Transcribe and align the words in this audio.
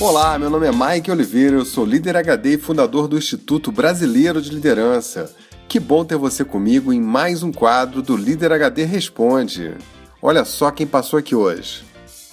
Olá, 0.00 0.38
meu 0.38 0.48
nome 0.48 0.64
é 0.64 0.70
Mike 0.70 1.10
Oliveira, 1.10 1.56
eu 1.56 1.64
sou 1.64 1.84
líder 1.84 2.16
HD 2.16 2.54
e 2.54 2.58
fundador 2.58 3.08
do 3.08 3.18
Instituto 3.18 3.72
Brasileiro 3.72 4.40
de 4.40 4.48
Liderança. 4.48 5.34
Que 5.66 5.80
bom 5.80 6.04
ter 6.04 6.16
você 6.16 6.44
comigo 6.44 6.92
em 6.92 7.00
mais 7.00 7.42
um 7.42 7.50
quadro 7.50 8.00
do 8.00 8.16
Líder 8.16 8.52
HD 8.52 8.84
Responde. 8.84 9.74
Olha 10.22 10.44
só 10.44 10.70
quem 10.70 10.86
passou 10.86 11.18
aqui 11.18 11.34
hoje. 11.34 11.82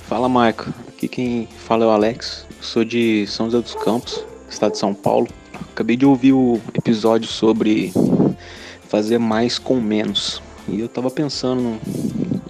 Fala, 0.08 0.30
Maico. 0.30 0.72
Aqui 0.88 1.08
quem 1.08 1.48
fala 1.66 1.86
é 1.86 1.88
o 1.88 1.90
Alex. 1.90 2.46
Eu 2.52 2.64
sou 2.64 2.86
de 2.86 3.26
São 3.26 3.48
José 3.50 3.64
dos 3.64 3.74
Campos, 3.84 4.24
estado 4.48 4.74
de 4.74 4.78
São 4.78 4.94
Paulo. 4.94 5.28
Acabei 5.72 5.98
de 5.98 6.06
ouvir 6.06 6.34
o 6.34 6.62
episódio 6.76 7.28
sobre 7.28 7.92
fazer 8.88 9.18
mais 9.18 9.58
com 9.58 9.82
menos. 9.82 10.40
E 10.68 10.80
eu 10.82 10.88
tava 10.88 11.10
pensando, 11.10 11.80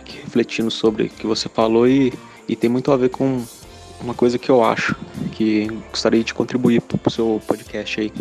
refletindo 0.05 0.69
sobre 0.69 1.03
o 1.03 1.09
que 1.09 1.25
você 1.25 1.47
falou 1.47 1.87
e, 1.87 2.11
e 2.49 2.55
tem 2.55 2.69
muito 2.69 2.91
a 2.91 2.97
ver 2.97 3.09
com 3.09 3.41
uma 4.01 4.13
coisa 4.13 4.37
que 4.37 4.49
eu 4.49 4.63
acho 4.63 4.95
que 5.31 5.67
gostaria 5.89 6.23
de 6.23 6.33
contribuir 6.33 6.81
para 6.81 6.99
o 7.05 7.11
seu 7.11 7.41
podcast 7.45 7.99
aí. 7.99 8.11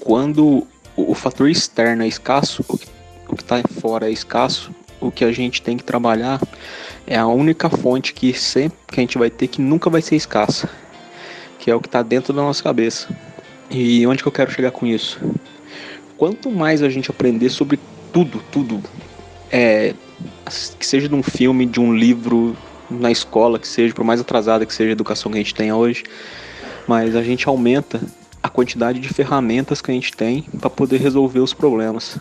Quando 0.00 0.66
o, 0.96 1.14
fator 1.14 1.48
externo 1.48 2.02
é 2.02 2.08
escasso, 2.08 2.64
o 2.68 2.76
que, 2.76 2.86
o 3.28 3.36
que 3.36 3.44
tá 3.44 3.62
fora 3.80 4.08
é 4.08 4.12
escasso, 4.12 4.70
o 5.00 5.10
que 5.10 5.24
a 5.24 5.32
gente 5.32 5.62
tem 5.62 5.76
que 5.76 5.84
trabalhar 5.84 6.40
é 7.06 7.16
a 7.16 7.26
única 7.26 7.68
fonte 7.68 8.12
que 8.12 8.32
sempre 8.32 8.78
que 8.88 9.00
a 9.00 9.02
gente 9.02 9.18
vai 9.18 9.30
ter 9.30 9.48
que 9.48 9.60
nunca 9.60 9.90
vai 9.90 10.02
ser 10.02 10.16
escassa, 10.16 10.68
que 11.58 11.70
é 11.70 11.74
o 11.74 11.80
que 11.80 11.88
está 11.88 12.02
dentro 12.02 12.32
da 12.32 12.42
nossa 12.42 12.62
cabeça. 12.62 13.08
E 13.70 14.06
onde 14.06 14.22
que 14.22 14.28
eu 14.28 14.32
quero 14.32 14.50
chegar 14.50 14.70
com 14.70 14.86
isso? 14.86 15.18
Quanto 16.16 16.50
mais 16.50 16.82
a 16.82 16.88
gente 16.88 17.10
aprender 17.10 17.48
sobre 17.48 17.80
tudo, 18.12 18.42
tudo, 18.52 18.82
é, 19.50 19.94
que 20.78 20.86
seja 20.86 21.08
de 21.08 21.14
um 21.14 21.22
filme, 21.22 21.66
de 21.66 21.80
um 21.80 21.94
livro, 21.94 22.56
na 22.92 23.10
escola, 23.10 23.58
que 23.58 23.66
seja, 23.66 23.94
por 23.94 24.04
mais 24.04 24.20
atrasada 24.20 24.66
que 24.66 24.74
seja 24.74 24.90
a 24.90 24.92
educação 24.92 25.30
que 25.30 25.38
a 25.38 25.40
gente 25.40 25.54
tenha 25.54 25.74
hoje, 25.74 26.04
mas 26.86 27.16
a 27.16 27.22
gente 27.22 27.48
aumenta 27.48 28.00
a 28.42 28.48
quantidade 28.48 28.98
de 28.98 29.08
ferramentas 29.08 29.80
que 29.80 29.90
a 29.90 29.94
gente 29.94 30.12
tem 30.12 30.42
para 30.60 30.68
poder 30.68 31.00
resolver 31.00 31.40
os 31.40 31.54
problemas. 31.54 32.18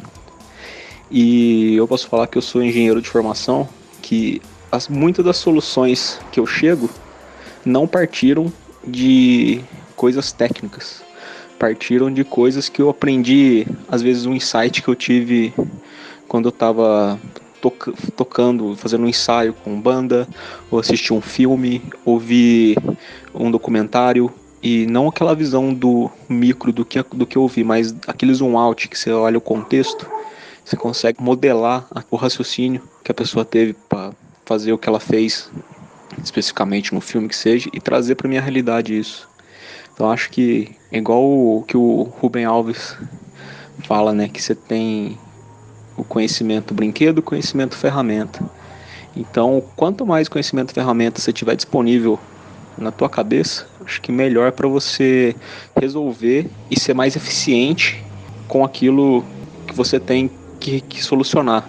E 1.09 1.75
eu 1.75 1.88
posso 1.88 2.08
falar 2.08 2.27
que 2.27 2.38
eu 2.38 2.42
sou 2.42 2.64
engenheiro 2.64 3.02
de 3.02 3.09
formação, 3.09 3.67
que 4.02 4.42
as, 4.72 4.88
muitas 4.88 5.25
das 5.25 5.38
soluções 5.38 6.19
que 6.31 6.39
eu 6.39 6.45
chego 6.45 6.89
não 7.66 7.88
partiram 7.88 8.52
de 8.86 9.61
coisas 9.95 10.31
técnicas, 10.31 11.03
partiram 11.59 12.11
de 12.11 12.23
coisas 12.23 12.69
que 12.69 12.81
eu 12.81 12.89
aprendi, 12.89 13.67
às 13.88 14.02
vezes 14.02 14.25
um 14.25 14.33
insight 14.33 14.81
que 14.81 14.88
eu 14.88 14.95
tive 14.95 15.53
quando 16.27 16.45
eu 16.45 16.49
estava 16.49 17.19
toca 17.62 17.94
tocando, 18.16 18.76
fazendo 18.76 19.06
um 19.06 19.08
ensaio 19.08 19.54
com 19.54 19.80
banda, 19.80 20.28
ou 20.70 20.80
assistir 20.80 21.14
um 21.14 21.22
filme, 21.22 21.81
ouvir 22.04 22.78
um 23.34 23.52
documentário, 23.52 24.34
e 24.64 24.86
não 24.86 25.08
aquela 25.08 25.36
visão 25.36 25.73
do 25.73 26.09
micro 26.30 26.72
do 26.72 26.86
que, 26.86 27.02
do 27.04 27.26
que 27.26 27.38
eu 27.38 27.42
ouvi, 27.42 27.64
mas 27.64 27.95
aquele 28.08 28.34
zoom 28.34 28.58
out 28.58 28.88
que 28.88 28.98
você 28.98 29.12
olha 29.12 29.38
o 29.38 29.42
contexto, 29.42 30.08
você 30.64 30.76
consegue 30.76 31.22
modelar 31.22 31.88
o 32.09 32.16
raciocínio 32.16 32.82
que 33.04 33.12
a 33.12 33.16
pessoa 33.16 33.44
teve 33.44 33.73
para 33.73 34.12
fazer 34.45 34.72
o 34.72 34.78
que 34.78 34.88
ela 34.88 35.00
fez, 35.00 35.50
especificamente 36.23 36.94
no 36.94 37.02
filme 37.02 37.28
que 37.28 37.36
seja, 37.36 37.70
e 37.73 37.80
trazer 37.80 38.16
para 38.16 38.28
minha 38.28 38.42
realidade 38.42 38.98
isso. 38.98 39.28
Então 39.94 40.12
acho 40.12 40.30
que 40.30 40.76
é 40.92 40.98
igual 40.98 41.23
o 41.23 41.64
que 41.67 41.76
o 41.76 42.04
Ruben 42.20 42.45
Alves 42.45 42.95
fala, 43.88 44.14
né, 44.14 44.30
que 44.30 44.42
você 44.42 44.54
tem 44.54 45.17
o 45.97 46.03
conhecimento 46.03 46.73
brinquedo, 46.73 47.22
conhecimento 47.22 47.75
ferramenta. 47.75 48.44
Então, 49.16 49.61
quanto 49.75 50.06
mais 50.06 50.30
conhecimento 50.30 50.73
ferramenta 50.73 51.20
você 51.20 51.33
tiver 51.33 51.55
disponível 51.55 52.20
na 52.77 52.92
tua 52.92 53.10
cabeça, 53.10 53.67
acho 53.86 54.02
que 54.02 54.11
melhor 54.11 54.52
para 54.52 54.67
você 54.67 55.36
resolver 55.76 56.49
e 56.70 56.80
ser 56.80 56.93
mais 56.93 57.15
eficiente 57.15 58.04
com 58.48 58.64
aquilo 58.64 59.23
que 59.67 59.76
você 59.76 59.99
tem 59.99 60.32
que, 60.60 60.82
que, 60.82 61.04
solucionar. 61.04 61.67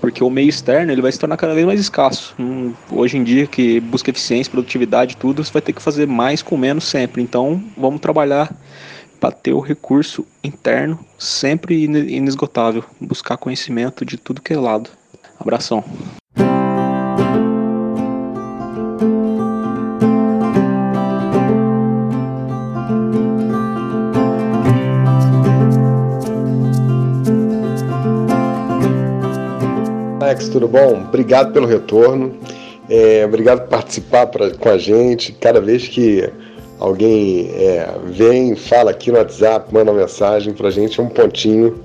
Porque 0.00 0.22
o 0.22 0.30
meio 0.30 0.48
externo 0.48 0.92
ele 0.92 1.02
vai 1.02 1.10
se 1.10 1.18
tornar 1.18 1.36
cada 1.36 1.54
vez 1.54 1.66
mais 1.66 1.80
escasso. 1.80 2.34
Hum, 2.38 2.72
hoje 2.90 3.16
em 3.16 3.24
dia, 3.24 3.46
que 3.46 3.80
busca 3.80 4.10
eficiência, 4.10 4.50
produtividade, 4.50 5.16
tudo, 5.16 5.42
você 5.42 5.52
vai 5.52 5.62
ter 5.62 5.72
que 5.72 5.82
fazer 5.82 6.06
mais 6.06 6.40
com 6.40 6.56
menos 6.56 6.84
sempre. 6.84 7.20
Então, 7.20 7.60
vamos 7.76 8.00
trabalhar 8.00 8.54
para 9.20 9.32
ter 9.32 9.52
o 9.52 9.60
recurso 9.60 10.24
interno 10.42 10.98
sempre 11.18 11.84
inesgotável, 11.84 12.84
buscar 13.00 13.36
conhecimento 13.36 14.04
de 14.04 14.16
tudo 14.16 14.42
que 14.42 14.52
é 14.52 14.58
lado. 14.58 14.90
Abração. 15.38 15.84
Alex, 30.20 30.48
tudo 30.50 30.68
bom? 30.68 31.04
Obrigado 31.08 31.52
pelo 31.52 31.66
retorno. 31.66 32.38
É, 32.88 33.24
obrigado 33.24 33.60
por 33.62 33.68
participar 33.68 34.26
pra, 34.26 34.50
com 34.50 34.68
a 34.68 34.78
gente. 34.78 35.32
Cada 35.32 35.60
vez 35.60 35.88
que 35.88 36.30
alguém 36.78 37.50
é, 37.54 37.88
vem, 38.06 38.54
fala 38.54 38.90
aqui 38.90 39.10
no 39.10 39.18
WhatsApp, 39.18 39.72
manda 39.72 39.90
uma 39.90 40.00
mensagem 40.00 40.52
pra 40.52 40.70
gente, 40.70 41.00
é 41.00 41.02
um 41.02 41.08
pontinho, 41.08 41.78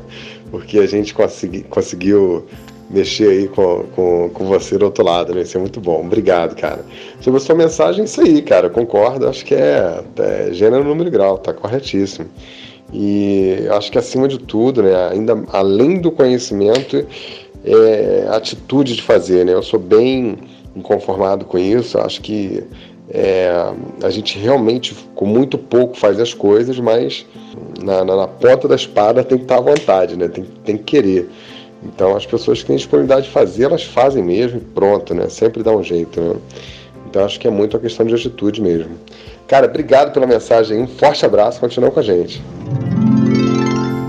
porque 0.50 0.78
a 0.78 0.86
gente 0.86 1.12
consegui, 1.14 1.62
conseguiu 1.62 2.46
mexer 2.88 3.28
aí 3.28 3.48
com, 3.48 3.84
com, 3.94 4.30
com 4.32 4.44
você 4.46 4.78
do 4.78 4.84
outro 4.84 5.04
lado, 5.04 5.34
né? 5.34 5.42
Isso 5.42 5.56
é 5.56 5.60
muito 5.60 5.80
bom. 5.80 6.00
Obrigado, 6.00 6.54
cara. 6.54 6.84
Sobre 7.20 7.38
a 7.38 7.40
sua 7.40 7.54
mensagem, 7.54 8.04
isso 8.04 8.20
aí, 8.20 8.40
cara. 8.42 8.66
Eu 8.66 8.70
concordo. 8.70 9.28
Acho 9.28 9.44
que 9.44 9.54
é, 9.54 10.02
é 10.18 10.52
gênero, 10.52 10.84
número 10.84 11.08
e 11.08 11.10
grau, 11.10 11.38
tá 11.38 11.52
corretíssimo. 11.52 12.28
E 12.92 13.66
acho 13.70 13.90
que 13.90 13.98
acima 13.98 14.28
de 14.28 14.38
tudo, 14.38 14.82
né? 14.82 15.08
Ainda 15.10 15.42
além 15.52 16.00
do 16.00 16.12
conhecimento, 16.12 17.04
é 17.64 18.26
atitude 18.30 18.94
de 18.94 19.02
fazer, 19.02 19.44
né? 19.44 19.52
Eu 19.52 19.62
sou 19.62 19.80
bem 19.80 20.38
inconformado 20.76 21.44
com 21.44 21.58
isso. 21.58 21.98
Acho 21.98 22.20
que 22.20 22.62
é, 23.08 23.50
a 24.02 24.10
gente 24.10 24.38
realmente, 24.38 24.94
com 25.14 25.26
muito 25.26 25.56
pouco, 25.56 25.96
faz 25.96 26.18
as 26.18 26.34
coisas, 26.34 26.78
mas 26.80 27.24
na, 27.82 28.04
na, 28.04 28.16
na, 28.16 28.28
ponta 28.28 28.66
da 28.66 28.74
espada 28.74 29.22
tem 29.22 29.38
que 29.38 29.44
estar 29.44 29.58
à 29.58 29.60
vontade, 29.60 30.16
né? 30.16 30.28
tem, 30.28 30.44
tem 30.64 30.76
que 30.76 30.84
querer. 30.84 31.30
Então, 31.84 32.16
as 32.16 32.26
pessoas 32.26 32.60
que 32.60 32.66
têm 32.66 32.76
disponibilidade 32.76 33.26
de 33.26 33.32
fazer, 33.32 33.64
elas 33.64 33.84
fazem 33.84 34.22
mesmo 34.22 34.58
e 34.58 34.60
pronto, 34.60 35.14
né? 35.14 35.28
Sempre 35.28 35.62
dá 35.62 35.70
um 35.70 35.82
jeito, 35.82 36.20
né? 36.20 36.36
Então, 37.08 37.24
acho 37.24 37.38
que 37.38 37.46
é 37.46 37.50
muito 37.50 37.76
a 37.76 37.80
questão 37.80 38.04
de 38.04 38.14
atitude 38.14 38.60
mesmo. 38.60 38.96
Cara, 39.46 39.66
obrigado 39.66 40.12
pela 40.12 40.26
mensagem, 40.26 40.80
um 40.80 40.88
forte 40.88 41.24
abraço, 41.24 41.60
continua 41.60 41.90
com 41.90 42.00
a 42.00 42.02
gente. 42.02 42.42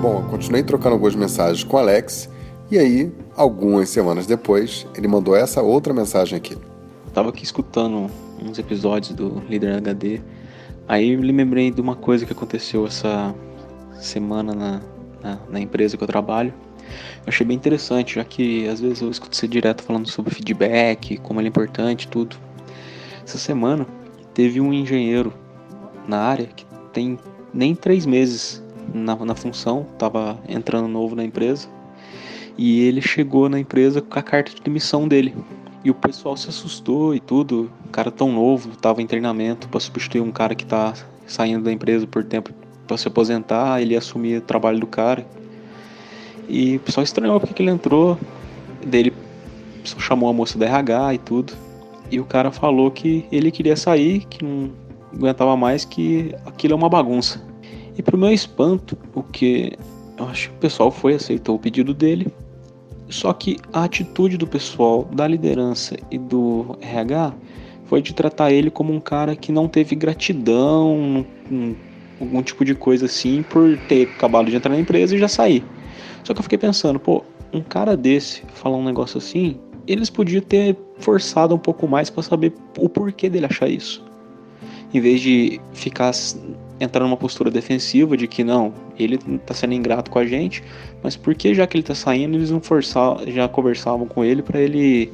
Bom, 0.02 0.24
continuei 0.30 0.64
trocando 0.64 0.96
algumas 0.96 1.14
mensagens 1.14 1.64
com 1.64 1.78
o 1.78 1.80
Alex, 1.80 2.30
e 2.72 2.80
aí, 2.80 3.12
algumas 3.36 3.90
semanas 3.90 4.26
depois, 4.26 4.88
ele 4.96 5.08
mandou 5.08 5.36
essa 5.36 5.62
outra 5.62 5.94
mensagem 5.94 6.36
aqui. 6.36 6.58
Tava 7.14 7.30
aqui 7.30 7.44
escutando 7.44 8.10
uns 8.42 8.60
episódios 8.60 9.14
do 9.14 9.42
Líder 9.50 9.78
HD. 9.78 10.22
Aí 10.88 11.16
me 11.18 11.32
lembrei 11.32 11.72
de 11.72 11.82
uma 11.82 11.96
coisa 11.96 12.26
que 12.26 12.32
aconteceu 12.32 12.86
essa 12.86 13.36
semana 14.00 14.54
na, 14.54 14.82
na, 15.22 15.40
na, 15.50 15.60
empresa 15.60 15.98
que 15.98 16.04
eu 16.04 16.08
trabalho. 16.08 16.54
Eu 17.26 17.28
achei 17.28 17.46
bem 17.46 17.58
interessante, 17.58 18.16
já 18.16 18.24
que 18.24 18.68
às 18.68 18.80
vezes 18.80 19.02
eu 19.02 19.10
escuto 19.10 19.36
você 19.36 19.48
direto 19.48 19.84
falando 19.84 20.08
sobre 20.08 20.34
feedback, 20.34 21.18
como 21.18 21.40
ele 21.40 21.48
é 21.48 21.50
importante 21.50 22.08
tudo. 22.08 22.38
Essa 23.24 23.38
semana 23.38 23.86
teve 24.34 24.62
um 24.62 24.72
engenheiro 24.72 25.34
na 26.08 26.20
área 26.20 26.46
que 26.46 26.66
tem 26.94 27.20
nem 27.54 27.76
três 27.76 28.06
meses 28.06 28.64
na, 28.94 29.16
na 29.16 29.36
função, 29.36 29.86
estava 29.92 30.40
entrando 30.48 30.88
novo 30.88 31.16
na 31.16 31.24
empresa. 31.24 31.68
E 32.58 32.82
ele 32.82 33.02
chegou 33.02 33.50
na 33.50 33.60
empresa 33.60 34.02
com 34.02 34.18
a 34.18 34.22
carta 34.22 34.54
de 34.54 34.62
demissão 34.62 35.08
dele. 35.08 35.36
E 35.84 35.92
o 35.92 35.94
pessoal 35.94 36.36
se 36.36 36.50
assustou 36.50 37.14
e 37.14 37.20
tudo. 37.20 37.72
O 37.86 37.90
cara 37.90 38.12
tão 38.12 38.32
novo, 38.32 38.76
tava 38.78 39.02
em 39.02 39.08
treinamento 39.08 39.68
para 39.70 39.80
substituir 39.80 40.22
um 40.22 40.32
cara 40.32 40.56
que 40.56 40.66
tá 40.66 40.94
saindo 41.26 41.64
da 41.64 41.72
empresa 41.72 42.08
por 42.08 42.24
tempo 42.24 42.52
para 42.88 42.98
se 42.98 43.08
aposentar, 43.08 43.82
ele 43.82 43.94
ia 43.94 44.00
assumir 44.00 44.38
o 44.38 44.42
trabalho 44.42 44.80
do 44.80 44.88
cara. 44.88 45.26
E 46.48 46.78
o 46.78 46.80
pessoal 46.80 47.04
estranhou 47.04 47.40
porque 47.40 47.54
que 47.54 47.62
ele 47.62 47.72
entrou. 47.72 48.18
Dele 48.86 49.14
chamou 49.84 50.30
a 50.30 50.34
moça 50.34 50.58
da 50.58 50.66
RH 50.66 51.14
e 51.14 51.18
tudo. 51.18 51.54
E 52.10 52.20
o 52.20 52.26
cara 52.26 52.52
falou 52.52 52.90
que 52.90 53.26
ele 53.32 53.52
queria 53.52 53.76
sair, 53.76 54.26
que 54.26 54.44
não 54.44 54.72
aguentava 55.14 55.58
mais, 55.58 55.84
que 55.84 56.34
aquilo 56.46 56.74
é 56.74 56.76
uma 56.78 56.90
bagunça. 56.90 57.46
E 57.98 58.02
pro 58.02 58.18
meu 58.18 58.32
espanto, 58.32 58.98
o 59.14 59.22
que 59.22 59.74
eu 60.18 60.26
acho 60.26 60.50
que 60.50 60.56
o 60.56 60.60
pessoal 60.60 60.90
foi, 60.90 61.16
aceitou 61.16 61.56
o 61.56 61.60
pedido 61.60 61.94
dele, 61.94 62.28
só 63.10 63.32
que 63.34 63.58
a 63.72 63.84
atitude 63.84 64.38
do 64.38 64.46
pessoal, 64.46 65.06
da 65.06 65.28
liderança 65.28 65.96
e 66.12 66.18
do 66.18 66.78
RH 66.82 67.34
foi 67.86 68.02
de 68.02 68.14
tratar 68.14 68.52
ele 68.52 68.70
como 68.70 68.94
um 68.94 69.00
cara 69.00 69.36
que 69.36 69.52
não 69.52 69.68
teve 69.68 69.96
gratidão, 69.96 71.26
um, 71.50 71.76
algum 72.20 72.42
tipo 72.42 72.66
de 72.66 72.76
coisa 72.76 73.06
assim, 73.06 73.44
por 73.44 73.78
ter 73.88 74.10
acabado 74.16 74.50
de 74.50 74.56
entrar 74.56 74.74
na 74.74 74.80
empresa 74.80 75.16
e 75.16 75.20
já 75.20 75.28
sair. 75.28 75.64
Só 76.24 76.34
que 76.34 76.40
eu 76.40 76.44
fiquei 76.44 76.58
pensando, 76.58 77.00
pô, 77.00 77.24
um 77.54 77.62
cara 77.62 77.96
desse 77.96 78.44
falar 78.54 78.76
um 78.76 78.84
negócio 78.84 79.18
assim, 79.18 79.58
eles 79.88 80.10
podiam 80.10 80.42
ter 80.42 80.78
forçado 81.00 81.56
um 81.56 81.60
pouco 81.60 81.88
mais 81.88 82.10
para 82.10 82.22
saber 82.22 82.54
o 82.78 82.90
porquê 82.90 83.30
dele 83.30 83.46
achar 83.46 83.70
isso. 83.70 84.04
em 84.94 85.00
vez 85.00 85.22
de 85.22 85.60
ficar 85.74 86.12
entrar 86.80 87.04
numa 87.04 87.18
postura 87.18 87.50
defensiva 87.50 88.16
de 88.16 88.28
que 88.28 88.44
não, 88.44 88.74
ele 88.98 89.18
tá 89.46 89.54
sendo 89.54 89.74
ingrato 89.74 90.12
com 90.12 90.20
a 90.20 90.26
gente, 90.26 90.64
mas 91.02 91.16
por 91.16 91.34
que 91.36 91.54
já 91.54 91.66
que 91.66 91.78
ele 91.78 91.84
tá 91.84 91.96
saindo, 91.96 92.36
eles 92.36 92.52
não 92.52 92.62
forçar, 92.62 93.20
já 93.28 93.48
conversavam 93.48 94.08
com 94.08 94.24
ele 94.24 94.42
para 94.42 94.60
ele 94.60 95.12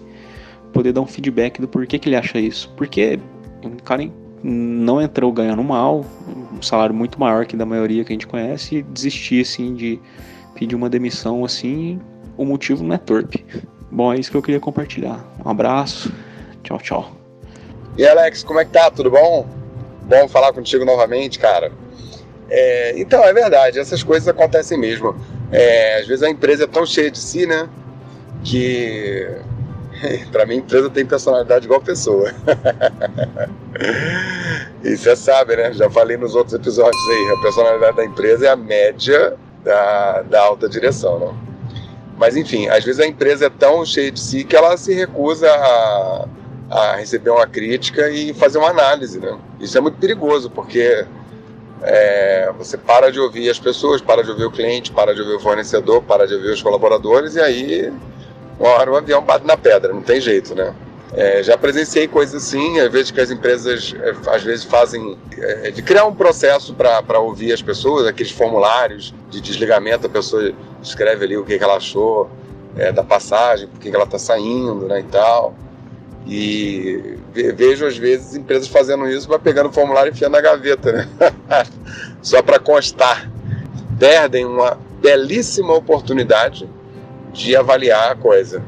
poder 0.71 0.92
dar 0.92 1.01
um 1.01 1.06
feedback 1.06 1.62
do 1.62 1.68
porquê 1.68 1.98
que 2.00 2.10
ele 2.10 2.15
acha 2.15 2.39
isso? 2.39 2.71
Porque 2.75 3.19
o 3.63 3.81
cara 3.83 4.10
não 4.44 5.01
entrou 5.01 5.31
ganhando 5.31 5.63
mal, 5.63 6.06
um 6.51 6.62
salário 6.62 6.94
muito 6.94 7.19
maior 7.19 7.45
que 7.45 7.56
da 7.56 7.66
maioria 7.66 8.04
que 8.04 8.12
a 8.12 8.16
gente 8.16 8.27
conhece, 8.27 8.77
e 8.77 8.81
desistir 8.83 9.42
assim 9.42 9.74
de 9.74 10.00
pedir 10.54 10.75
uma 10.75 10.89
demissão 10.89 11.45
assim, 11.45 12.00
o 12.38 12.45
motivo 12.45 12.83
não 12.83 12.95
é 12.95 12.98
torpe. 12.98 13.45
Bom, 13.89 14.12
é 14.12 14.19
isso 14.19 14.30
que 14.31 14.36
eu 14.36 14.42
queria 14.42 14.59
compartilhar. 14.59 15.24
Um 15.45 15.50
abraço, 15.50 16.12
tchau, 16.63 16.77
tchau. 16.80 17.12
E 17.98 18.06
Alex, 18.06 18.44
como 18.44 18.59
é 18.59 18.66
que 18.66 18.71
tá? 18.71 18.89
Tudo 18.89 19.12
bom? 19.12 19.62
Bom 20.05 20.27
falar 20.27 20.53
contigo 20.53 20.85
novamente, 20.85 21.39
cara. 21.39 21.71
É, 22.50 22.94
então, 22.97 23.23
é 23.23 23.33
verdade, 23.33 23.79
essas 23.79 24.03
coisas 24.03 24.27
acontecem 24.27 24.77
mesmo. 24.77 25.15
É, 25.51 26.00
às 26.00 26.07
vezes 26.07 26.23
a 26.23 26.29
empresa 26.29 26.65
é 26.65 26.67
tão 26.67 26.85
cheia 26.85 27.09
de 27.09 27.19
si, 27.19 27.45
né? 27.45 27.69
Que 28.44 29.27
para 30.31 30.45
mim, 30.45 30.57
empresa 30.57 30.89
tem 30.89 31.05
personalidade 31.05 31.65
igual 31.65 31.81
pessoa. 31.81 32.31
e 34.83 34.95
você 34.95 35.15
sabe, 35.15 35.55
né? 35.55 35.73
Já 35.73 35.89
falei 35.89 36.17
nos 36.17 36.35
outros 36.35 36.53
episódios 36.53 37.01
aí, 37.09 37.35
a 37.38 37.41
personalidade 37.41 37.97
da 37.97 38.06
empresa 38.06 38.47
é 38.47 38.49
a 38.49 38.56
média 38.56 39.35
da, 39.63 40.21
da 40.23 40.41
alta 40.41 40.67
direção, 40.67 41.19
né? 41.19 41.33
Mas 42.17 42.38
enfim, 42.38 42.67
às 42.67 42.83
vezes 42.83 42.99
a 42.99 43.07
empresa 43.07 43.47
é 43.47 43.49
tão 43.49 43.85
cheia 43.85 44.11
de 44.11 44.19
si 44.19 44.44
que 44.44 44.56
ela 44.56 44.77
se 44.77 44.94
recusa 44.94 45.51
a, 45.51 46.27
a 46.73 46.95
receber 46.95 47.29
uma 47.29 47.45
crítica 47.45 48.09
e 48.09 48.33
fazer 48.33 48.57
uma 48.57 48.69
análise, 48.69 49.19
né? 49.19 49.37
Isso 49.59 49.77
é 49.77 49.81
muito 49.81 49.97
perigoso, 49.99 50.49
porque 50.49 51.05
é, 51.83 52.51
você 52.57 52.77
para 52.77 53.11
de 53.11 53.19
ouvir 53.19 53.49
as 53.49 53.59
pessoas, 53.59 54.01
para 54.01 54.23
de 54.23 54.31
ouvir 54.31 54.45
o 54.45 54.51
cliente, 54.51 54.91
para 54.91 55.13
de 55.13 55.21
ouvir 55.21 55.35
o 55.35 55.39
fornecedor, 55.39 56.01
para 56.01 56.25
de 56.25 56.33
ouvir 56.33 56.49
os 56.49 56.61
colaboradores 56.63 57.35
e 57.35 57.41
aí 57.41 57.93
uma 58.59 58.69
hora 58.69 58.91
o 58.91 58.95
avião 58.95 59.21
bate 59.21 59.45
na 59.45 59.55
pedra, 59.55 59.93
não 59.93 60.01
tem 60.01 60.19
jeito, 60.19 60.55
né? 60.55 60.73
É, 61.15 61.43
já 61.43 61.55
presenciei 61.55 62.07
coisas 62.07 62.43
assim, 62.43 62.79
às 62.79 62.91
vezes 62.91 63.11
que 63.11 63.21
as 63.21 63.29
empresas 63.29 63.93
é, 64.01 64.35
às 64.35 64.41
vezes 64.41 64.65
fazem 64.65 65.15
é, 65.37 65.69
de 65.69 65.83
criar 65.83 66.05
um 66.05 66.15
processo 66.15 66.73
para 66.73 67.19
ouvir 67.19 67.53
as 67.53 67.61
pessoas, 67.61 68.07
aqueles 68.07 68.31
formulários 68.31 69.13
de 69.29 69.39
desligamento, 69.39 70.07
a 70.07 70.09
pessoa 70.09 70.51
escreve 70.81 71.25
ali 71.25 71.37
o 71.37 71.45
que, 71.45 71.55
que 71.55 71.63
ela 71.63 71.75
achou 71.75 72.31
é, 72.75 72.91
da 72.91 73.03
passagem, 73.03 73.67
por 73.67 73.79
que, 73.79 73.91
que 73.91 73.95
ela 73.95 74.05
está 74.05 74.17
saindo, 74.17 74.87
né, 74.87 75.01
e 75.01 75.03
tal. 75.03 75.53
E 76.25 77.17
vejo 77.33 77.85
às 77.85 77.97
vezes 77.97 78.35
empresas 78.35 78.67
fazendo 78.67 79.07
isso, 79.07 79.27
vai 79.27 79.39
pegando 79.39 79.69
o 79.69 79.73
formulário 79.73 80.09
e 80.09 80.13
enfiando 80.13 80.33
na 80.33 80.41
gaveta, 80.41 80.91
né? 80.91 81.07
Só 82.21 82.41
para 82.41 82.59
constar. 82.59 83.29
Perdem 83.99 84.45
uma 84.45 84.77
belíssima 85.01 85.73
oportunidade 85.73 86.69
de 87.33 87.55
avaliar 87.55 88.11
a 88.11 88.15
coisa. 88.15 88.63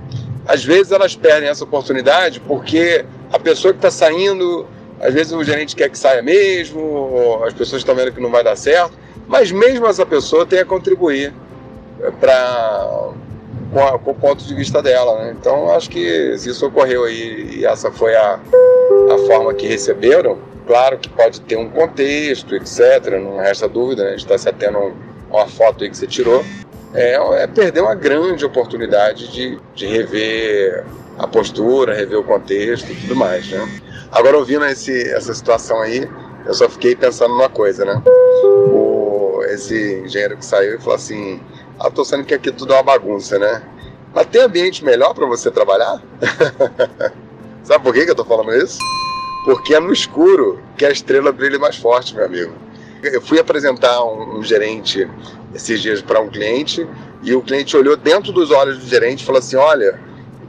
Às 0.45 0.63
vezes 0.63 0.91
elas 0.91 1.15
perdem 1.15 1.49
essa 1.49 1.63
oportunidade 1.63 2.39
porque 2.41 3.05
a 3.31 3.39
pessoa 3.39 3.73
que 3.73 3.79
está 3.79 3.89
saindo, 3.89 4.67
às 4.99 5.13
vezes 5.13 5.31
o 5.31 5.43
gerente 5.43 5.75
quer 5.75 5.89
que 5.89 5.97
saia 5.97 6.21
mesmo, 6.21 7.41
as 7.45 7.53
pessoas 7.53 7.81
estão 7.81 7.95
vendo 7.95 8.11
que 8.11 8.21
não 8.21 8.31
vai 8.31 8.43
dar 8.43 8.55
certo, 8.55 8.97
mas 9.27 9.51
mesmo 9.51 9.87
essa 9.87 10.05
pessoa 10.05 10.45
tem 10.45 10.59
a 10.59 10.65
contribuir 10.65 11.33
para 12.19 13.11
com, 13.75 13.99
com, 13.99 14.11
o 14.11 14.15
ponto 14.15 14.45
de 14.45 14.55
vista 14.55 14.81
dela. 14.81 15.19
Né? 15.19 15.35
Então 15.37 15.69
acho 15.69 15.89
que 15.89 15.99
isso 15.99 16.65
ocorreu 16.65 17.03
aí 17.03 17.57
e 17.57 17.65
essa 17.65 17.91
foi 17.91 18.15
a, 18.15 18.39
a 19.13 19.17
forma 19.27 19.53
que 19.53 19.67
receberam, 19.67 20.39
claro 20.65 20.97
que 20.97 21.09
pode 21.09 21.41
ter 21.41 21.57
um 21.57 21.69
contexto, 21.69 22.55
etc. 22.55 23.19
Não 23.21 23.37
resta 23.37 23.67
dúvida, 23.67 24.03
né? 24.03 24.09
a 24.09 24.11
gente 24.11 24.21
está 24.21 24.37
se 24.37 24.47
atendo 24.47 24.77
a 24.77 25.35
uma 25.35 25.47
foto 25.47 25.83
aí 25.83 25.89
que 25.89 25.97
você 25.97 26.07
tirou 26.07 26.45
é, 26.95 27.43
é 27.43 27.47
perder 27.47 27.81
uma 27.81 27.93
grande 27.93 28.45
oportunidade 28.45 29.27
de, 29.27 29.59
de 29.75 29.85
rever 29.85 30.85
a 31.19 31.27
postura, 31.27 31.93
rever 31.93 32.17
o 32.17 32.23
contexto 32.23 32.89
e 32.89 32.95
tudo 32.95 33.15
mais, 33.15 33.49
né? 33.49 33.81
Agora, 34.11 34.37
ouvindo 34.37 34.65
esse, 34.65 35.09
essa 35.09 35.33
situação 35.33 35.81
aí, 35.81 36.09
eu 36.45 36.53
só 36.53 36.69
fiquei 36.69 36.95
pensando 36.95 37.31
numa 37.31 37.49
coisa, 37.49 37.83
né? 37.83 38.01
O, 38.71 39.41
esse 39.49 40.03
engenheiro 40.05 40.37
que 40.37 40.45
saiu 40.45 40.75
e 40.75 40.79
falou 40.79 40.95
assim: 40.95 41.41
Ah, 41.79 41.91
tô 41.91 42.05
sendo 42.05 42.23
que 42.23 42.33
aqui 42.33 42.51
tudo 42.51 42.73
é 42.73 42.77
uma 42.77 42.83
bagunça, 42.83 43.37
né? 43.37 43.61
Mas 44.13 44.27
tem 44.27 44.41
ambiente 44.41 44.83
melhor 44.83 45.13
para 45.13 45.25
você 45.25 45.51
trabalhar? 45.51 46.01
Sabe 47.63 47.83
por 47.83 47.93
que, 47.93 48.05
que 48.05 48.11
eu 48.11 48.15
tô 48.15 48.23
falando 48.23 48.53
isso? 48.53 48.79
Porque 49.43 49.75
é 49.75 49.79
no 49.79 49.91
escuro 49.91 50.61
que 50.77 50.85
a 50.85 50.91
estrela 50.91 51.31
brilha 51.31 51.59
mais 51.59 51.75
forte, 51.75 52.15
meu 52.15 52.25
amigo. 52.25 52.53
Eu 53.03 53.21
fui 53.21 53.39
apresentar 53.39 54.03
um, 54.05 54.39
um 54.39 54.43
gerente 54.43 55.07
esses 55.53 55.81
dias 55.81 56.01
para 56.01 56.21
um 56.21 56.29
cliente 56.29 56.87
e 57.21 57.35
o 57.35 57.41
cliente 57.41 57.75
olhou 57.75 57.97
dentro 57.97 58.31
dos 58.31 58.51
olhos 58.51 58.79
do 58.79 58.85
gerente 58.87 59.21
e 59.21 59.25
falou 59.25 59.39
assim: 59.39 59.57
Olha, 59.57 59.99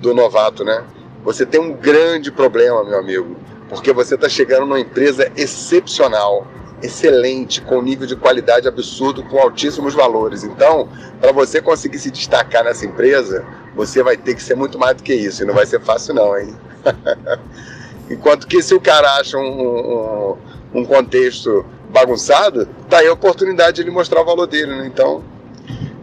do 0.01 0.15
novato, 0.15 0.65
né? 0.65 0.85
Você 1.25 1.45
tem 1.45 1.61
um 1.61 1.73
grande 1.73 2.31
problema, 2.31 2.85
meu 2.85 2.99
amigo, 2.99 3.37
porque 3.69 3.93
você 3.93 4.15
está 4.15 4.29
chegando 4.29 4.61
numa 4.61 4.79
empresa 4.79 5.31
excepcional, 5.37 6.47
excelente, 6.83 7.61
com 7.61 7.81
nível 7.81 8.07
de 8.07 8.17
qualidade 8.17 8.69
absurdo, 8.69 9.23
com 9.25 9.39
altíssimos 9.39 9.95
valores. 9.95 10.45
Então, 10.45 10.89
para 11.21 11.33
você 11.33 11.61
conseguir 11.61 11.99
se 11.99 12.11
destacar 12.11 12.65
nessa 12.65 12.85
empresa, 12.85 13.45
você 13.75 14.03
vai 14.03 14.17
ter 14.17 14.35
que 14.35 14.43
ser 14.43 14.55
muito 14.55 14.79
mais 14.79 14.97
do 14.97 15.03
que 15.03 15.15
isso, 15.15 15.43
e 15.43 15.47
não 15.47 15.55
vai 15.55 15.67
ser 15.67 15.81
fácil, 15.81 16.15
não, 16.15 16.37
hein? 16.39 16.55
Enquanto 18.11 18.47
que 18.47 18.63
se 18.63 18.75
o 18.75 18.81
cara 18.81 19.09
acha 19.19 19.37
um, 19.37 20.37
um, 20.75 20.81
um 20.81 20.85
contexto 20.85 21.65
bagunçado, 21.91 22.69
tá 22.89 22.99
aí 22.99 23.07
a 23.07 23.13
oportunidade 23.13 23.77
de 23.77 23.83
ele 23.83 23.91
mostrar 23.91 24.21
o 24.21 24.25
valor 24.25 24.47
dele, 24.47 24.75
né? 24.75 24.87
Então, 24.87 25.25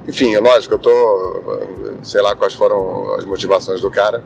enfim, 0.08 0.36
é 0.36 0.40
lógico, 0.40 0.75
eu 0.75 0.80
tô, 0.80 2.00
sei 2.04 2.22
lá 2.22 2.36
quais 2.36 2.54
foram 2.54 3.16
as 3.16 3.25
motivações 3.25 3.81
do 3.81 3.90
cara, 3.90 4.24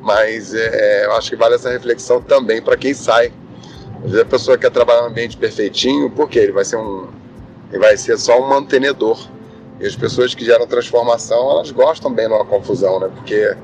mas 0.00 0.54
é, 0.54 1.04
eu 1.04 1.12
acho 1.12 1.30
que 1.30 1.36
vale 1.36 1.54
essa 1.54 1.70
reflexão 1.70 2.20
também 2.20 2.60
para 2.60 2.76
quem 2.76 2.94
sai. 2.94 3.32
Às 4.04 4.10
vezes 4.10 4.20
a 4.20 4.24
pessoa 4.24 4.58
quer 4.58 4.70
trabalhar 4.70 5.02
num 5.02 5.08
ambiente 5.08 5.36
perfeitinho, 5.36 6.10
porque 6.10 6.38
ele 6.38 6.52
vai 6.52 6.64
ser 6.64 6.76
um, 6.76 7.08
ele 7.70 7.78
vai 7.78 7.96
ser 7.96 8.18
só 8.18 8.40
um 8.40 8.48
mantenedor. 8.48 9.18
E 9.78 9.86
as 9.86 9.96
pessoas 9.96 10.34
que 10.34 10.44
geram 10.44 10.66
transformação, 10.66 11.50
elas 11.50 11.70
gostam 11.70 12.12
bem 12.12 12.26
de 12.26 12.34
uma 12.34 12.44
confusão, 12.44 13.00
né? 13.00 13.10
Porque 13.14 13.56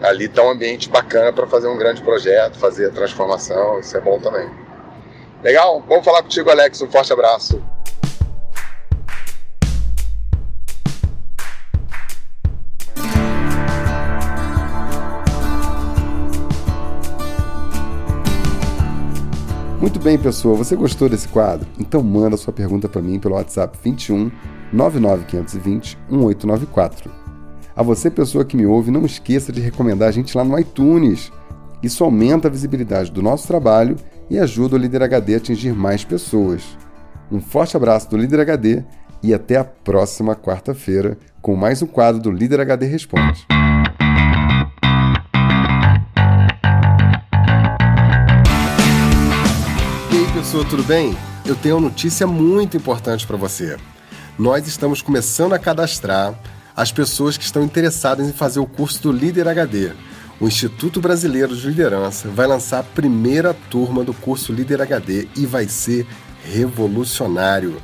ali 0.00 0.24
está 0.24 0.42
um 0.42 0.50
ambiente 0.50 0.88
bacana 0.88 1.32
para 1.32 1.46
fazer 1.46 1.68
um 1.68 1.76
grande 1.76 2.02
projeto, 2.02 2.58
fazer 2.58 2.86
a 2.86 2.90
transformação, 2.90 3.78
isso 3.78 3.96
é 3.96 4.00
bom 4.00 4.18
também. 4.18 4.48
Legal? 5.42 5.82
Vamos 5.88 6.04
falar 6.04 6.22
contigo, 6.22 6.50
Alex. 6.50 6.80
Um 6.80 6.90
forte 6.90 7.12
abraço. 7.12 7.62
Bem, 20.02 20.18
pessoal. 20.18 20.56
Você 20.56 20.74
gostou 20.74 21.08
desse 21.08 21.28
quadro? 21.28 21.66
Então 21.78 22.02
manda 22.02 22.36
sua 22.36 22.52
pergunta 22.52 22.88
para 22.88 23.00
mim 23.00 23.20
pelo 23.20 23.36
WhatsApp 23.36 23.78
21 23.82 24.30
99520 24.72 25.96
1894. 26.10 27.10
A 27.74 27.82
você, 27.82 28.10
pessoa 28.10 28.44
que 28.44 28.56
me 28.56 28.66
ouve, 28.66 28.90
não 28.90 29.06
esqueça 29.06 29.52
de 29.52 29.60
recomendar 29.60 30.08
a 30.08 30.12
gente 30.12 30.36
lá 30.36 30.44
no 30.44 30.58
iTunes. 30.58 31.32
Isso 31.82 32.02
aumenta 32.02 32.48
a 32.48 32.50
visibilidade 32.50 33.12
do 33.12 33.22
nosso 33.22 33.46
trabalho 33.46 33.96
e 34.28 34.38
ajuda 34.38 34.74
o 34.74 34.78
Líder 34.78 35.04
HD 35.04 35.34
a 35.34 35.36
atingir 35.36 35.72
mais 35.72 36.04
pessoas. 36.04 36.76
Um 37.30 37.40
forte 37.40 37.76
abraço 37.76 38.10
do 38.10 38.16
Líder 38.16 38.40
HD 38.40 38.82
e 39.22 39.32
até 39.32 39.56
a 39.56 39.64
próxima 39.64 40.34
quarta-feira 40.34 41.16
com 41.40 41.54
mais 41.54 41.80
um 41.80 41.86
quadro 41.86 42.20
do 42.20 42.30
Líder 42.30 42.60
HD 42.60 42.86
Responde. 42.86 43.46
Aí, 50.42 50.44
pessoal, 50.44 50.64
tudo 50.64 50.82
bem? 50.82 51.16
Eu 51.46 51.54
tenho 51.54 51.76
uma 51.76 51.88
notícia 51.88 52.26
muito 52.26 52.76
importante 52.76 53.24
para 53.24 53.36
você. 53.36 53.76
Nós 54.36 54.66
estamos 54.66 55.00
começando 55.00 55.52
a 55.52 55.58
cadastrar 55.58 56.34
as 56.74 56.90
pessoas 56.90 57.36
que 57.36 57.44
estão 57.44 57.62
interessadas 57.62 58.26
em 58.26 58.32
fazer 58.32 58.58
o 58.58 58.66
curso 58.66 59.00
do 59.04 59.12
Líder 59.12 59.46
HD 59.46 59.92
o 60.42 60.48
Instituto 60.48 61.00
Brasileiro 61.00 61.56
de 61.56 61.68
Liderança 61.68 62.28
vai 62.28 62.48
lançar 62.48 62.80
a 62.80 62.82
primeira 62.82 63.54
turma 63.70 64.02
do 64.02 64.12
curso 64.12 64.52
Líder 64.52 64.82
HD 64.82 65.28
e 65.36 65.46
vai 65.46 65.68
ser 65.68 66.04
revolucionário. 66.44 67.80